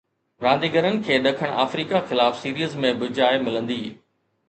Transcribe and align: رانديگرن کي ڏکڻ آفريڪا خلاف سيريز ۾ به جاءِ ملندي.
رانديگرن 0.45 0.97
کي 1.09 1.19
ڏکڻ 1.27 1.53
آفريڪا 1.65 2.03
خلاف 2.09 2.43
سيريز 2.43 2.77
۾ 2.89 2.97
به 3.01 3.15
جاءِ 3.21 3.47
ملندي. 3.49 3.83